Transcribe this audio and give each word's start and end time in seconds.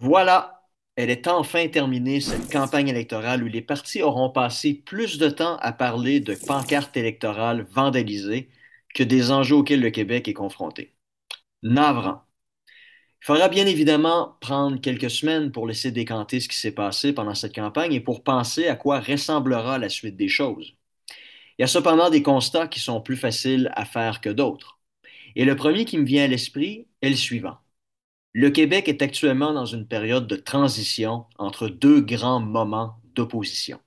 Voilà, 0.00 0.64
elle 0.96 1.10
est 1.10 1.28
enfin 1.28 1.68
terminée, 1.68 2.20
cette 2.20 2.50
campagne 2.50 2.88
électorale 2.88 3.42
où 3.42 3.46
les 3.46 3.60
partis 3.62 4.02
auront 4.02 4.30
passé 4.30 4.72
plus 4.74 5.18
de 5.18 5.28
temps 5.28 5.56
à 5.58 5.72
parler 5.72 6.20
de 6.20 6.34
pancartes 6.34 6.96
électorales 6.96 7.66
vandalisées 7.70 8.48
que 8.98 9.04
des 9.04 9.30
enjeux 9.30 9.54
auxquels 9.54 9.80
le 9.80 9.90
Québec 9.90 10.26
est 10.26 10.34
confronté. 10.34 10.92
Navrant. 11.62 12.22
Il 13.22 13.26
faudra 13.26 13.48
bien 13.48 13.64
évidemment 13.64 14.36
prendre 14.40 14.80
quelques 14.80 15.08
semaines 15.08 15.52
pour 15.52 15.68
laisser 15.68 15.92
décanter 15.92 16.40
ce 16.40 16.48
qui 16.48 16.56
s'est 16.56 16.72
passé 16.72 17.12
pendant 17.12 17.36
cette 17.36 17.54
campagne 17.54 17.92
et 17.92 18.00
pour 18.00 18.24
penser 18.24 18.66
à 18.66 18.74
quoi 18.74 18.98
ressemblera 18.98 19.78
la 19.78 19.88
suite 19.88 20.16
des 20.16 20.26
choses. 20.26 20.74
Il 21.58 21.62
y 21.62 21.64
a 21.64 21.68
cependant 21.68 22.10
des 22.10 22.24
constats 22.24 22.66
qui 22.66 22.80
sont 22.80 23.00
plus 23.00 23.16
faciles 23.16 23.70
à 23.76 23.84
faire 23.84 24.20
que 24.20 24.30
d'autres. 24.30 24.80
Et 25.36 25.44
le 25.44 25.54
premier 25.54 25.84
qui 25.84 25.96
me 25.96 26.04
vient 26.04 26.24
à 26.24 26.28
l'esprit 26.28 26.88
est 27.00 27.10
le 27.10 27.14
suivant. 27.14 27.58
Le 28.32 28.50
Québec 28.50 28.88
est 28.88 29.00
actuellement 29.00 29.52
dans 29.52 29.66
une 29.66 29.86
période 29.86 30.26
de 30.26 30.34
transition 30.34 31.26
entre 31.38 31.68
deux 31.68 32.00
grands 32.00 32.40
moments 32.40 32.96
d'opposition. 33.14 33.78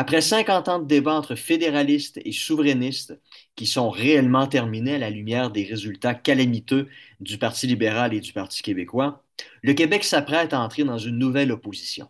Après 0.00 0.20
50 0.20 0.68
ans 0.68 0.78
de 0.78 0.86
débats 0.86 1.16
entre 1.16 1.34
fédéralistes 1.34 2.20
et 2.24 2.30
souverainistes 2.30 3.20
qui 3.56 3.66
sont 3.66 3.90
réellement 3.90 4.46
terminés 4.46 4.94
à 4.94 4.98
la 4.98 5.10
lumière 5.10 5.50
des 5.50 5.64
résultats 5.64 6.14
calamiteux 6.14 6.86
du 7.18 7.36
Parti 7.36 7.66
libéral 7.66 8.14
et 8.14 8.20
du 8.20 8.32
Parti 8.32 8.62
québécois, 8.62 9.24
le 9.60 9.72
Québec 9.72 10.04
s'apprête 10.04 10.52
à 10.52 10.60
entrer 10.60 10.84
dans 10.84 10.98
une 10.98 11.18
nouvelle 11.18 11.50
opposition. 11.50 12.08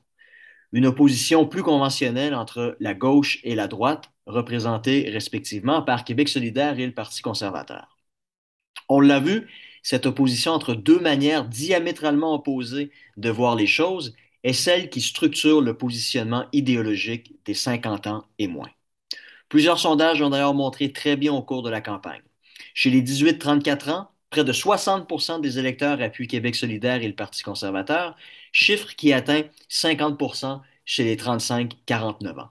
Une 0.72 0.84
opposition 0.84 1.47
plus 1.47 1.62
conventionnelle 1.62 2.34
entre 2.34 2.77
la 2.78 2.92
gauche 2.92 3.39
et 3.42 3.55
la 3.55 3.69
droite, 3.69 4.11
représentées 4.27 5.09
respectivement 5.09 5.81
par 5.81 6.05
Québec 6.05 6.28
solidaire 6.28 6.78
et 6.78 6.84
le 6.84 6.92
Parti 6.92 7.22
conservateur. 7.22 7.97
On 8.91 9.00
l'a 9.00 9.19
vu, 9.19 9.48
cette 9.83 10.05
opposition 10.05 10.53
entre 10.53 10.75
deux 10.75 11.00
manières 11.00 11.47
diamétralement 11.47 12.34
opposées 12.34 12.91
de 13.16 13.31
voir 13.31 13.56
les 13.56 13.66
choses 13.66 14.14
est 14.44 14.53
celle 14.53 14.91
qui 14.91 15.00
structure 15.00 15.61
le 15.61 15.77
positionnement 15.77 16.47
idéologique 16.53 17.34
des 17.44 17.55
50 17.55 18.06
ans 18.06 18.25
et 18.39 18.47
moins. 18.47 18.70
Plusieurs 19.48 19.78
sondages 19.78 20.20
ont 20.22 20.31
d'ailleurs 20.31 20.55
montré 20.55 20.92
très 20.92 21.17
bien 21.17 21.33
au 21.33 21.42
cours 21.42 21.62
de 21.62 21.70
la 21.70 21.81
campagne. 21.81 22.22
Chez 22.75 22.91
les 22.91 23.03
18-34 23.03 23.91
ans, 23.91 24.11
près 24.31 24.44
de 24.44 24.53
60% 24.53 25.41
des 25.41 25.59
électeurs 25.59 26.00
appuient 26.03 26.28
Québec 26.28 26.55
solidaire 26.55 27.03
et 27.03 27.09
le 27.09 27.14
Parti 27.14 27.42
conservateur, 27.42 28.16
chiffre 28.53 28.94
qui 28.94 29.12
atteint 29.12 29.42
50% 29.70 30.61
chez 30.84 31.05
les 31.05 31.16
35-49 31.16 32.41
ans. 32.41 32.50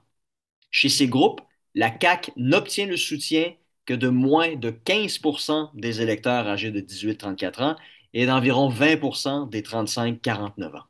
Chez 0.70 0.88
ces 0.88 1.08
groupes, 1.08 1.40
la 1.74 1.92
CAQ 1.98 2.32
n'obtient 2.36 2.86
le 2.86 2.96
soutien 2.96 3.54
que 3.86 3.94
de 3.94 4.08
moins 4.08 4.54
de 4.56 4.70
15% 4.70 5.70
des 5.74 6.02
électeurs 6.02 6.46
âgés 6.46 6.70
de 6.70 6.80
18-34 6.80 7.62
ans 7.62 7.76
et 8.12 8.26
d'environ 8.26 8.68
20% 8.70 9.48
des 9.48 9.62
35-49 9.62 10.76
ans. 10.76 10.84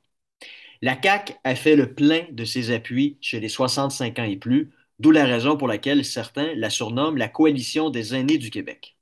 La 0.81 0.97
CAQ 1.01 1.35
a 1.45 1.55
fait 1.55 1.77
le 1.77 1.93
plein 1.93 2.27
de 2.31 2.45
ses 2.45 2.71
appuis 2.71 3.19
chez 3.21 3.41
les 3.41 3.49
65 3.49 4.19
ans 4.19 4.25
et 4.25 4.37
plus, 4.37 4.71
d'où 4.99 5.11
la 5.11 5.25
raison 5.25 5.57
pour 5.57 5.69
laquelle 5.69 6.05
certains 6.05 6.55
la 6.55 6.71
surnomment 6.71 7.17
la 7.17 7.29
coalition 7.29 7.91
des 7.91 8.15
aînés 8.15 8.39
du 8.39 8.51
Québec. 8.51 8.97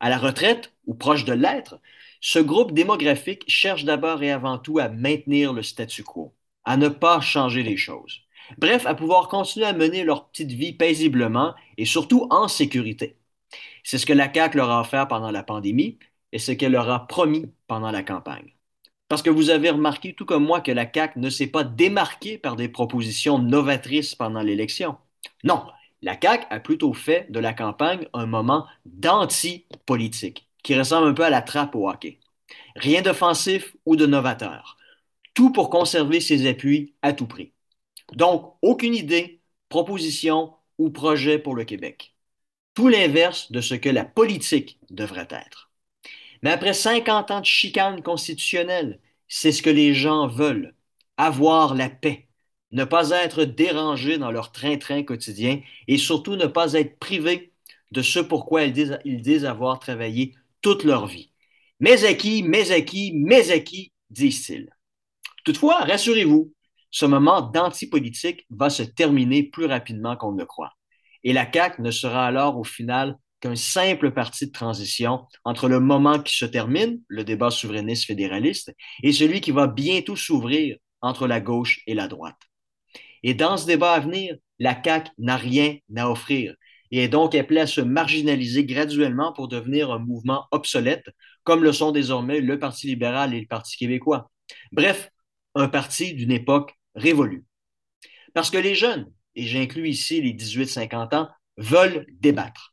À 0.00 0.10
la 0.10 0.18
retraite, 0.18 0.74
ou 0.86 0.94
proche 0.94 1.24
de 1.24 1.32
l'être, 1.32 1.80
ce 2.20 2.38
groupe 2.38 2.72
démographique 2.72 3.44
cherche 3.48 3.84
d'abord 3.84 4.22
et 4.22 4.30
avant 4.30 4.58
tout 4.58 4.78
à 4.78 4.88
maintenir 4.88 5.52
le 5.52 5.62
statu 5.62 6.02
quo, 6.04 6.34
à 6.64 6.76
ne 6.76 6.88
pas 6.88 7.20
changer 7.20 7.62
les 7.62 7.76
choses. 7.78 8.20
Bref, 8.58 8.84
à 8.86 8.94
pouvoir 8.94 9.28
continuer 9.28 9.66
à 9.66 9.72
mener 9.72 10.04
leur 10.04 10.28
petite 10.28 10.52
vie 10.52 10.72
paisiblement 10.72 11.54
et 11.78 11.84
surtout 11.86 12.26
en 12.30 12.48
sécurité. 12.48 13.16
C'est 13.84 13.98
ce 13.98 14.06
que 14.06 14.12
la 14.12 14.32
CAQ 14.32 14.58
leur 14.58 14.70
a 14.70 14.80
offert 14.80 15.08
pendant 15.08 15.30
la 15.30 15.42
pandémie 15.42 15.98
et 16.32 16.38
ce 16.38 16.52
qu'elle 16.52 16.72
leur 16.72 16.90
a 16.90 17.06
promis 17.06 17.52
pendant 17.66 17.90
la 17.90 18.02
campagne. 18.02 18.54
Parce 19.10 19.22
que 19.22 19.30
vous 19.30 19.50
avez 19.50 19.70
remarqué, 19.70 20.14
tout 20.14 20.24
comme 20.24 20.44
moi, 20.44 20.60
que 20.60 20.70
la 20.70 20.88
CAQ 20.88 21.18
ne 21.18 21.30
s'est 21.30 21.48
pas 21.48 21.64
démarquée 21.64 22.38
par 22.38 22.54
des 22.54 22.68
propositions 22.68 23.40
novatrices 23.40 24.14
pendant 24.14 24.40
l'élection. 24.40 24.98
Non, 25.42 25.64
la 26.00 26.12
CAQ 26.12 26.46
a 26.48 26.60
plutôt 26.60 26.92
fait 26.94 27.26
de 27.28 27.40
la 27.40 27.52
campagne 27.52 28.06
un 28.14 28.26
moment 28.26 28.68
d'anti-politique, 28.86 30.48
qui 30.62 30.78
ressemble 30.78 31.08
un 31.08 31.12
peu 31.12 31.24
à 31.24 31.30
la 31.30 31.42
trappe 31.42 31.74
au 31.74 31.90
hockey. 31.90 32.20
Rien 32.76 33.02
d'offensif 33.02 33.74
ou 33.84 33.96
de 33.96 34.06
novateur. 34.06 34.76
Tout 35.34 35.50
pour 35.50 35.70
conserver 35.70 36.20
ses 36.20 36.48
appuis 36.48 36.94
à 37.02 37.12
tout 37.12 37.26
prix. 37.26 37.52
Donc, 38.12 38.54
aucune 38.62 38.94
idée, 38.94 39.40
proposition 39.70 40.54
ou 40.78 40.90
projet 40.90 41.40
pour 41.40 41.56
le 41.56 41.64
Québec. 41.64 42.14
Tout 42.74 42.86
l'inverse 42.86 43.50
de 43.50 43.60
ce 43.60 43.74
que 43.74 43.88
la 43.88 44.04
politique 44.04 44.78
devrait 44.88 45.26
être. 45.32 45.69
Mais 46.42 46.50
après 46.50 46.74
50 46.74 47.30
ans 47.30 47.40
de 47.40 47.46
chicane 47.46 48.02
constitutionnelle, 48.02 49.00
c'est 49.28 49.52
ce 49.52 49.62
que 49.62 49.70
les 49.70 49.94
gens 49.94 50.26
veulent, 50.26 50.74
avoir 51.16 51.74
la 51.74 51.88
paix, 51.90 52.28
ne 52.72 52.84
pas 52.84 53.10
être 53.10 53.44
dérangés 53.44 54.18
dans 54.18 54.30
leur 54.30 54.52
train-train 54.52 55.02
quotidien 55.02 55.60
et 55.86 55.98
surtout 55.98 56.36
ne 56.36 56.46
pas 56.46 56.74
être 56.74 56.98
privés 56.98 57.52
de 57.90 58.02
ce 58.02 58.20
pourquoi 58.20 58.64
ils 58.64 58.72
disent, 58.72 58.98
ils 59.04 59.22
disent 59.22 59.44
avoir 59.44 59.78
travaillé 59.78 60.34
toute 60.62 60.84
leur 60.84 61.06
vie. 61.06 61.32
Mes 61.80 62.04
acquis, 62.04 62.42
mes 62.42 62.70
acquis, 62.72 63.12
acquis, 63.52 63.92
disent-ils. 64.10 64.70
Toutefois, 65.44 65.78
rassurez-vous, 65.80 66.52
ce 66.90 67.06
moment 67.06 67.40
d'antipolitique 67.40 68.46
va 68.50 68.68
se 68.68 68.82
terminer 68.82 69.44
plus 69.44 69.66
rapidement 69.66 70.16
qu'on 70.16 70.32
ne 70.32 70.40
le 70.40 70.46
croit. 70.46 70.72
Et 71.24 71.32
la 71.32 71.50
CAQ 71.50 71.82
ne 71.82 71.90
sera 71.90 72.26
alors 72.26 72.58
au 72.58 72.64
final 72.64 73.16
qu'un 73.40 73.56
simple 73.56 74.12
parti 74.12 74.46
de 74.46 74.52
transition 74.52 75.26
entre 75.44 75.68
le 75.68 75.80
moment 75.80 76.20
qui 76.20 76.36
se 76.36 76.44
termine, 76.44 77.00
le 77.08 77.24
débat 77.24 77.50
souverainiste 77.50 78.06
fédéraliste, 78.06 78.72
et 79.02 79.12
celui 79.12 79.40
qui 79.40 79.50
va 79.50 79.66
bientôt 79.66 80.16
s'ouvrir 80.16 80.76
entre 81.00 81.26
la 81.26 81.40
gauche 81.40 81.80
et 81.86 81.94
la 81.94 82.08
droite. 82.08 82.40
Et 83.22 83.34
dans 83.34 83.56
ce 83.56 83.66
débat 83.66 83.92
à 83.92 84.00
venir, 84.00 84.36
la 84.58 84.80
CAQ 84.82 85.10
n'a 85.18 85.36
rien 85.36 85.76
à 85.96 86.10
offrir 86.10 86.54
et 86.90 87.04
est 87.04 87.08
donc 87.08 87.34
appelée 87.34 87.60
à 87.60 87.66
se 87.66 87.80
marginaliser 87.80 88.64
graduellement 88.64 89.32
pour 89.32 89.48
devenir 89.48 89.90
un 89.90 89.98
mouvement 89.98 90.46
obsolète, 90.50 91.04
comme 91.44 91.62
le 91.62 91.72
sont 91.72 91.92
désormais 91.92 92.40
le 92.40 92.58
Parti 92.58 92.88
libéral 92.88 93.32
et 93.32 93.40
le 93.40 93.46
Parti 93.46 93.76
québécois. 93.76 94.30
Bref, 94.72 95.10
un 95.54 95.68
parti 95.68 96.14
d'une 96.14 96.32
époque 96.32 96.74
révolue. 96.94 97.44
Parce 98.34 98.50
que 98.50 98.58
les 98.58 98.74
jeunes, 98.74 99.10
et 99.34 99.46
j'inclus 99.46 99.88
ici 99.88 100.20
les 100.20 100.34
18-50 100.34 101.14
ans, 101.14 101.28
veulent 101.56 102.06
débattre. 102.20 102.69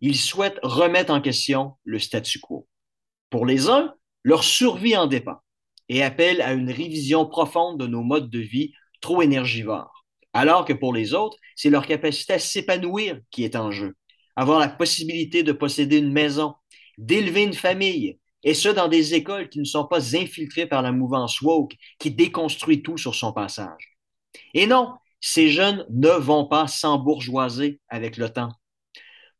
Ils 0.00 0.16
souhaitent 0.16 0.60
remettre 0.62 1.12
en 1.12 1.20
question 1.20 1.74
le 1.84 1.98
statu 1.98 2.38
quo. 2.38 2.68
Pour 3.30 3.46
les 3.46 3.68
uns, 3.68 3.94
leur 4.22 4.44
survie 4.44 4.96
en 4.96 5.06
dépend 5.06 5.38
et 5.88 6.02
appellent 6.02 6.42
à 6.42 6.52
une 6.52 6.70
révision 6.70 7.26
profonde 7.26 7.80
de 7.80 7.86
nos 7.86 8.02
modes 8.02 8.30
de 8.30 8.38
vie 8.38 8.72
trop 9.00 9.22
énergivores. 9.22 10.04
Alors 10.32 10.64
que 10.64 10.72
pour 10.72 10.92
les 10.92 11.14
autres, 11.14 11.36
c'est 11.56 11.70
leur 11.70 11.86
capacité 11.86 12.34
à 12.34 12.38
s'épanouir 12.38 13.18
qui 13.30 13.44
est 13.44 13.56
en 13.56 13.70
jeu. 13.70 13.96
Avoir 14.36 14.60
la 14.60 14.68
possibilité 14.68 15.42
de 15.42 15.52
posséder 15.52 15.98
une 15.98 16.12
maison, 16.12 16.54
d'élever 16.96 17.42
une 17.42 17.54
famille, 17.54 18.18
et 18.44 18.54
ce, 18.54 18.68
dans 18.68 18.88
des 18.88 19.14
écoles 19.14 19.48
qui 19.48 19.58
ne 19.58 19.64
sont 19.64 19.86
pas 19.86 20.16
infiltrées 20.16 20.66
par 20.66 20.82
la 20.82 20.92
mouvance 20.92 21.40
woke, 21.40 21.74
qui 21.98 22.12
déconstruit 22.12 22.82
tout 22.82 22.96
sur 22.96 23.14
son 23.14 23.32
passage. 23.32 23.98
Et 24.54 24.66
non, 24.66 24.94
ces 25.20 25.48
jeunes 25.48 25.84
ne 25.90 26.10
vont 26.10 26.46
pas 26.46 26.68
s'embourgeoiser 26.68 27.80
avec 27.88 28.16
le 28.16 28.28
temps. 28.28 28.52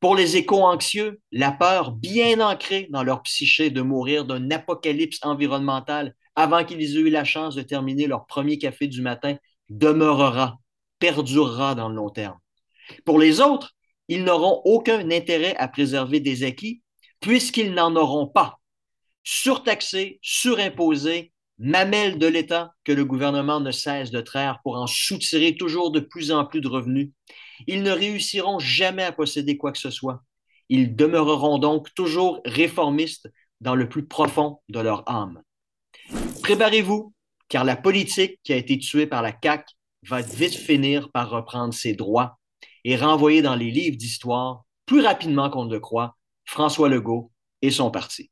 Pour 0.00 0.14
les 0.14 0.36
éco-anxieux, 0.36 1.20
la 1.32 1.50
peur 1.50 1.92
bien 1.92 2.40
ancrée 2.40 2.86
dans 2.90 3.02
leur 3.02 3.22
psyché 3.22 3.70
de 3.70 3.82
mourir 3.82 4.24
d'un 4.24 4.50
apocalypse 4.50 5.18
environnemental 5.22 6.14
avant 6.36 6.64
qu'ils 6.64 6.96
aient 6.96 7.00
eu 7.00 7.10
la 7.10 7.24
chance 7.24 7.56
de 7.56 7.62
terminer 7.62 8.06
leur 8.06 8.26
premier 8.26 8.58
café 8.58 8.86
du 8.86 9.02
matin 9.02 9.36
demeurera, 9.70 10.58
perdurera 11.00 11.74
dans 11.74 11.88
le 11.88 11.96
long 11.96 12.10
terme. 12.10 12.38
Pour 13.04 13.18
les 13.18 13.40
autres, 13.40 13.74
ils 14.06 14.22
n'auront 14.22 14.62
aucun 14.64 15.10
intérêt 15.10 15.56
à 15.56 15.66
préserver 15.66 16.20
des 16.20 16.44
acquis 16.44 16.82
puisqu'ils 17.20 17.74
n'en 17.74 17.96
auront 17.96 18.28
pas 18.28 18.60
surtaxés, 19.24 20.20
surimposés, 20.22 21.32
mamelles 21.58 22.18
de 22.18 22.26
l'État 22.26 22.72
que 22.84 22.92
le 22.92 23.04
gouvernement 23.04 23.60
ne 23.60 23.72
cesse 23.72 24.10
de 24.10 24.20
traire 24.20 24.60
pour 24.62 24.76
en 24.76 24.86
soutirer 24.86 25.56
toujours 25.56 25.90
de 25.90 26.00
plus 26.00 26.30
en 26.30 26.46
plus 26.46 26.60
de 26.60 26.68
revenus. 26.68 27.10
Ils 27.66 27.82
ne 27.82 27.90
réussiront 27.90 28.58
jamais 28.58 29.02
à 29.02 29.12
posséder 29.12 29.56
quoi 29.56 29.72
que 29.72 29.78
ce 29.78 29.90
soit. 29.90 30.22
Ils 30.68 30.94
demeureront 30.94 31.58
donc 31.58 31.92
toujours 31.94 32.40
réformistes 32.44 33.30
dans 33.60 33.74
le 33.74 33.88
plus 33.88 34.06
profond 34.06 34.60
de 34.68 34.80
leur 34.80 35.08
âme. 35.08 35.42
Préparez-vous, 36.42 37.12
car 37.48 37.64
la 37.64 37.76
politique 37.76 38.38
qui 38.44 38.52
a 38.52 38.56
été 38.56 38.78
tuée 38.78 39.06
par 39.06 39.22
la 39.22 39.32
CAQ 39.42 39.64
va 40.06 40.20
vite 40.20 40.54
finir 40.54 41.10
par 41.10 41.30
reprendre 41.30 41.74
ses 41.74 41.94
droits 41.94 42.38
et 42.84 42.96
renvoyer 42.96 43.42
dans 43.42 43.56
les 43.56 43.70
livres 43.70 43.96
d'histoire, 43.96 44.64
plus 44.86 45.00
rapidement 45.00 45.50
qu'on 45.50 45.64
ne 45.64 45.74
le 45.74 45.80
croit, 45.80 46.16
François 46.44 46.88
Legault 46.88 47.32
et 47.62 47.70
son 47.70 47.90
parti. 47.90 48.30